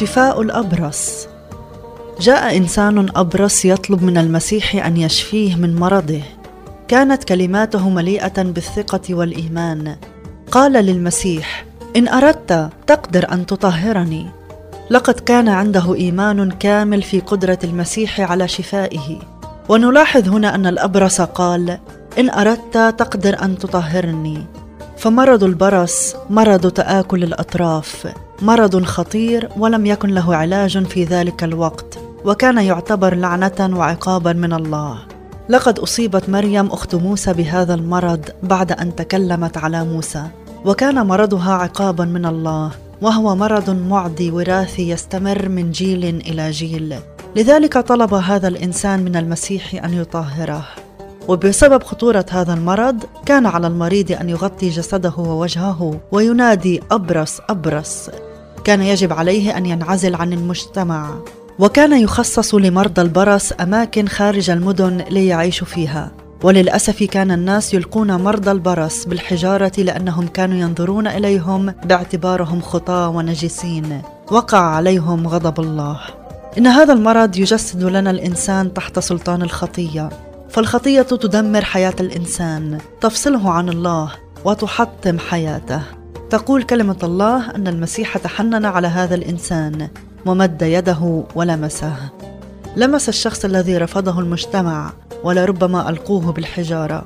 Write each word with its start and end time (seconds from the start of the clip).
شفاء 0.00 0.40
الأبرص. 0.40 1.28
جاء 2.20 2.56
إنسان 2.56 3.08
أبرص 3.16 3.64
يطلب 3.64 4.02
من 4.02 4.18
المسيح 4.18 4.86
أن 4.86 4.96
يشفيه 4.96 5.54
من 5.54 5.76
مرضه. 5.76 6.22
كانت 6.88 7.24
كلماته 7.24 7.88
مليئة 7.88 8.42
بالثقة 8.42 9.14
والإيمان. 9.14 9.96
قال 10.50 10.72
للمسيح 10.72 11.64
إن 11.96 12.08
أردت 12.08 12.70
تقدر 12.86 13.32
أن 13.32 13.46
تطهرني. 13.46 14.26
لقد 14.90 15.14
كان 15.14 15.48
عنده 15.48 15.94
إيمان 15.94 16.50
كامل 16.50 17.02
في 17.02 17.20
قدرة 17.20 17.58
المسيح 17.64 18.20
على 18.20 18.48
شفائه. 18.48 19.18
ونلاحظ 19.68 20.28
هنا 20.28 20.54
أن 20.54 20.66
الأبرص 20.66 21.20
قال 21.20 21.78
إن 22.18 22.30
أردت 22.30 22.94
تقدر 22.98 23.42
أن 23.42 23.58
تطهرني. 23.58 24.46
فمرض 25.00 25.44
البرص 25.44 26.14
مرض 26.30 26.70
تآكل 26.70 27.22
الأطراف 27.22 28.14
مرض 28.42 28.84
خطير 28.84 29.48
ولم 29.56 29.86
يكن 29.86 30.08
له 30.08 30.36
علاج 30.36 30.86
في 30.86 31.04
ذلك 31.04 31.44
الوقت 31.44 31.98
وكان 32.24 32.58
يعتبر 32.58 33.14
لعنة 33.14 33.78
وعقابا 33.78 34.32
من 34.32 34.52
الله. 34.52 34.98
لقد 35.48 35.78
أصيبت 35.78 36.28
مريم 36.28 36.66
أخت 36.66 36.94
موسى 36.94 37.32
بهذا 37.32 37.74
المرض 37.74 38.20
بعد 38.42 38.72
أن 38.72 38.96
تكلمت 38.96 39.56
على 39.56 39.84
موسى 39.84 40.26
وكان 40.64 41.06
مرضها 41.06 41.52
عقابا 41.52 42.04
من 42.04 42.26
الله 42.26 42.70
وهو 43.02 43.36
مرض 43.36 43.70
معدي 43.70 44.30
وراثي 44.30 44.90
يستمر 44.90 45.48
من 45.48 45.70
جيل 45.70 46.04
إلى 46.04 46.50
جيل. 46.50 46.94
لذلك 47.36 47.78
طلب 47.78 48.14
هذا 48.14 48.48
الإنسان 48.48 49.04
من 49.04 49.16
المسيح 49.16 49.84
أن 49.84 49.94
يطهره. 49.94 50.64
وبسبب 51.30 51.82
خطورة 51.82 52.26
هذا 52.30 52.54
المرض 52.54 53.04
كان 53.26 53.46
على 53.46 53.66
المريض 53.66 54.12
أن 54.12 54.28
يغطي 54.28 54.68
جسده 54.68 55.12
ووجهه 55.18 56.00
وينادي 56.12 56.82
أبرص 56.90 57.40
أبرص. 57.48 58.10
كان 58.64 58.82
يجب 58.82 59.12
عليه 59.12 59.56
أن 59.56 59.66
ينعزل 59.66 60.14
عن 60.14 60.32
المجتمع. 60.32 61.14
وكان 61.58 62.00
يخصص 62.00 62.54
لمرضى 62.54 63.02
البرص 63.02 63.52
أماكن 63.52 64.08
خارج 64.08 64.50
المدن 64.50 65.04
ليعيشوا 65.10 65.66
فيها. 65.66 66.10
وللأسف 66.42 67.02
كان 67.02 67.30
الناس 67.30 67.74
يلقون 67.74 68.12
مرضى 68.12 68.50
البرص 68.50 69.04
بالحجارة 69.04 69.72
لأنهم 69.78 70.26
كانوا 70.26 70.56
ينظرون 70.56 71.06
إليهم 71.06 71.74
باعتبارهم 71.84 72.60
خطاة 72.60 73.08
ونجسين. 73.08 74.02
وقع 74.30 74.58
عليهم 74.58 75.28
غضب 75.28 75.60
الله. 75.60 76.00
إن 76.58 76.66
هذا 76.66 76.92
المرض 76.92 77.36
يجسد 77.36 77.84
لنا 77.84 78.10
الإنسان 78.10 78.74
تحت 78.74 78.98
سلطان 78.98 79.42
الخطية. 79.42 80.29
فالخطية 80.50 81.02
تدمر 81.02 81.64
حياة 81.64 81.94
الإنسان. 82.00 82.78
تفصله 83.00 83.50
عن 83.50 83.68
الله 83.68 84.12
وتحطم 84.44 85.18
حياته. 85.18 85.82
تقول 86.30 86.62
كلمة 86.62 86.96
الله 87.02 87.50
أن 87.50 87.68
المسيح 87.68 88.18
تحنن 88.18 88.64
على 88.64 88.88
هذا 88.88 89.14
الإنسان. 89.14 89.88
ومد 90.26 90.62
يده 90.62 91.24
ولمسه. 91.34 91.94
لمس 92.76 93.08
الشخص 93.08 93.44
الذي 93.44 93.78
رفضه 93.78 94.20
المجتمع 94.20 94.92
ولربما 95.24 95.90
ألقوه 95.90 96.32
بالحجارة. 96.32 97.04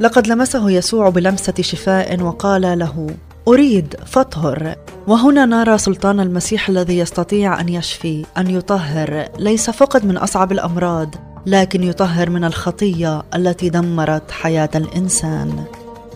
لقد 0.00 0.26
لمسه 0.26 0.70
يسوع 0.70 1.08
بلمسة 1.08 1.54
شفاء 1.60 2.20
وقال 2.20 2.78
له 2.78 3.06
أريد 3.48 3.94
فاطهر. 4.06 4.74
وهنا 5.06 5.46
نرى 5.46 5.78
سلطان 5.78 6.20
المسيح 6.20 6.68
الذي 6.68 6.98
يستطيع 6.98 7.60
أن 7.60 7.68
يشفي 7.68 8.24
أن 8.38 8.50
يطهر. 8.50 9.28
ليس 9.38 9.70
فقط 9.70 10.04
من 10.04 10.16
أصعب 10.16 10.52
الأمراض 10.52 11.14
لكن 11.46 11.82
يطهر 11.82 12.30
من 12.30 12.44
الخطية 12.44 13.22
التي 13.34 13.68
دمرت 13.68 14.30
حياة 14.30 14.70
الإنسان. 14.74 15.64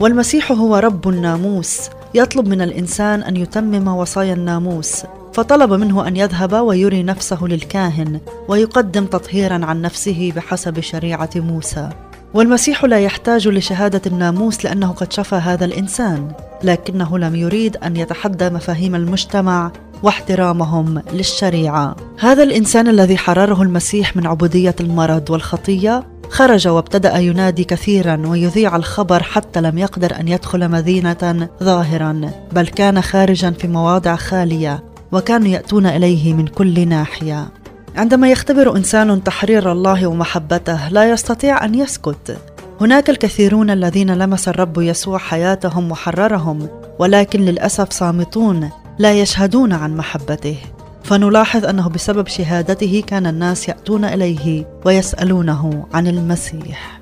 والمسيح 0.00 0.52
هو 0.52 0.76
رب 0.76 1.08
الناموس 1.08 1.90
يطلب 2.14 2.48
من 2.48 2.62
الإنسان 2.62 3.22
أن 3.22 3.36
يتمم 3.36 3.88
وصايا 3.88 4.34
الناموس 4.34 5.02
فطلب 5.32 5.72
منه 5.72 6.08
أن 6.08 6.16
يذهب 6.16 6.52
ويري 6.52 7.02
نفسه 7.02 7.44
للكاهن 7.44 8.20
ويقدم 8.48 9.06
تطهيرا 9.06 9.64
عن 9.64 9.82
نفسه 9.82 10.32
بحسب 10.36 10.80
شريعة 10.80 11.30
موسى. 11.36 11.88
والمسيح 12.34 12.84
لا 12.84 13.00
يحتاج 13.00 13.48
لشهادة 13.48 14.00
الناموس 14.06 14.64
لأنه 14.64 14.92
قد 14.92 15.12
شفى 15.12 15.34
هذا 15.34 15.64
الإنسان 15.64 16.32
لكنه 16.64 17.18
لم 17.18 17.34
يريد 17.36 17.76
أن 17.76 17.96
يتحدى 17.96 18.50
مفاهيم 18.50 18.94
المجتمع 18.94 19.72
واحترامهم 20.02 21.02
للشريعة. 21.12 21.96
هذا 22.18 22.42
الإنسان 22.42 22.88
الذي 22.88 23.16
حرره 23.16 23.62
المسيح 23.62 24.16
من 24.16 24.26
عبودية 24.26 24.74
المرض 24.80 25.30
والخطية 25.30 26.04
خرج 26.30 26.68
وابتدأ 26.68 27.18
ينادي 27.18 27.64
كثيرا 27.64 28.22
ويذيع 28.26 28.76
الخبر 28.76 29.22
حتى 29.22 29.60
لم 29.60 29.78
يقدر 29.78 30.20
أن 30.20 30.28
يدخل 30.28 30.68
مدينة 30.68 31.48
ظاهرا 31.62 32.30
بل 32.52 32.66
كان 32.66 33.02
خارجا 33.02 33.50
في 33.50 33.68
مواضع 33.68 34.16
خالية 34.16 34.84
وكانوا 35.12 35.48
يأتون 35.48 35.86
إليه 35.86 36.34
من 36.34 36.46
كل 36.46 36.88
ناحية. 36.88 37.48
عندما 37.96 38.30
يختبر 38.30 38.76
إنسان 38.76 39.24
تحرير 39.24 39.72
الله 39.72 40.06
ومحبته 40.06 40.88
لا 40.88 41.10
يستطيع 41.10 41.64
أن 41.64 41.74
يسكت. 41.74 42.38
هناك 42.80 43.10
الكثيرون 43.10 43.70
الذين 43.70 44.10
لمس 44.10 44.48
الرب 44.48 44.80
يسوع 44.80 45.18
حياتهم 45.18 45.90
وحررهم 45.90 46.68
ولكن 46.98 47.40
للأسف 47.40 47.92
صامتون. 47.92 48.70
لا 49.00 49.12
يشهدون 49.12 49.72
عن 49.72 49.96
محبته. 49.96 50.56
فنلاحظ 51.04 51.64
أنه 51.64 51.88
بسبب 51.88 52.28
شهادته 52.28 53.02
كان 53.06 53.26
الناس 53.26 53.68
يأتون 53.68 54.04
إليه 54.04 54.66
ويسألونه 54.84 55.86
عن 55.94 56.06
المسيح. 56.06 57.00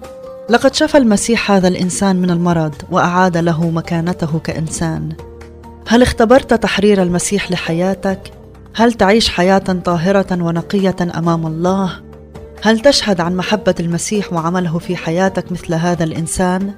لقد 0.50 0.75
شفى 0.75 0.98
المسيح 0.98 1.50
هذا 1.50 1.69
الإنسان 1.69 2.16
من 2.16 2.31
المرض 2.31 2.75
وأعاد 2.91 3.36
له 3.36 3.70
مكانته 3.70 4.38
كإنسان. 4.38 5.12
هل 5.88 6.03
اختبرت 6.03 6.54
تحرير 6.54 7.03
المسيح 7.03 7.50
لحياتك؟ 7.50 8.32
هل 8.75 8.92
تعيش 8.92 9.28
حياة 9.28 9.59
طاهرة 9.84 10.42
ونقية 10.42 10.97
أمام 11.00 11.47
الله؟ 11.47 11.92
هل 12.62 12.80
تشهد 12.80 13.20
عن 13.20 13.36
محبة 13.36 13.75
المسيح 13.80 14.32
وعمله 14.32 14.78
في 14.78 14.97
حياتك 14.97 15.53
مثل 15.53 15.75
هذا 15.75 16.04
الإنسان؟ 16.04 16.75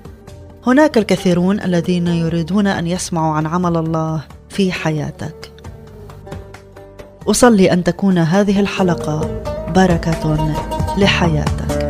هناك 0.66 0.98
الكثيرون 0.98 1.60
الذين 1.60 2.06
يريدون 2.06 2.66
أن 2.66 2.86
يسمعوا 2.86 3.34
عن 3.34 3.46
عمل 3.46 3.76
الله. 3.76 4.39
في 4.60 4.72
حياتك. 4.72 5.50
أصلي 7.28 7.72
أن 7.72 7.84
تكون 7.84 8.18
هذه 8.18 8.60
الحلقة 8.60 9.42
بركة 9.74 10.56
لحياتك. 10.98 11.89